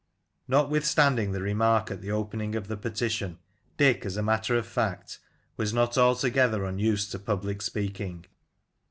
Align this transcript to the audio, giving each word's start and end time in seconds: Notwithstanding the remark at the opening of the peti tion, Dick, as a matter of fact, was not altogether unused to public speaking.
Notwithstanding 0.47 1.31
the 1.31 1.43
remark 1.43 1.91
at 1.91 2.01
the 2.01 2.09
opening 2.09 2.55
of 2.55 2.67
the 2.67 2.75
peti 2.75 3.07
tion, 3.07 3.37
Dick, 3.77 4.03
as 4.03 4.17
a 4.17 4.23
matter 4.23 4.57
of 4.57 4.65
fact, 4.65 5.19
was 5.57 5.75
not 5.75 5.95
altogether 5.95 6.65
unused 6.65 7.11
to 7.11 7.19
public 7.19 7.61
speaking. 7.61 8.25